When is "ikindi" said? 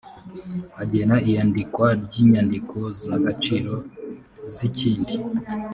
4.69-5.13